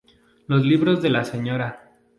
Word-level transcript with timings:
Los 0.47 0.63
libros 0.65 1.03
de 1.03 1.11
la 1.11 1.23
Sra. 1.25 1.91